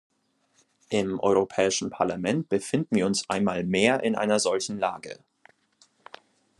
Im 0.89 1.19
Europäischen 1.19 1.91
Parlament 1.91 2.49
befinden 2.49 2.95
wir 2.95 3.05
uns 3.05 3.29
einmal 3.29 3.63
mehr 3.63 4.01
in 4.01 4.15
einer 4.15 4.39
solchen 4.39 4.79
Lage. 4.79 5.19